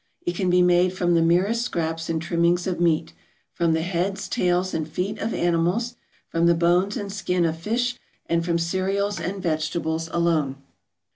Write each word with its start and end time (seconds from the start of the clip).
It 0.25 0.33
can 0.35 0.49
be 0.49 0.63
made 0.63 0.93
from 0.93 1.13
the 1.13 1.21
merest 1.21 1.61
scraps 1.61 2.09
and 2.09 2.19
trimmings 2.19 2.65
of 2.65 2.79
meat; 2.79 3.13
from 3.53 3.73
the 3.73 3.83
heads, 3.83 4.27
tails, 4.27 4.73
and 4.73 4.89
feet 4.89 5.19
of 5.19 5.31
animals; 5.31 5.95
from 6.27 6.47
the 6.47 6.55
bones 6.55 6.97
and 6.97 7.11
skin 7.13 7.45
of 7.45 7.55
fish; 7.55 7.99
and 8.25 8.43
from 8.43 8.57
cereals 8.57 9.19
and 9.19 9.43
vegetables 9.43 10.09
alone. 10.11 10.55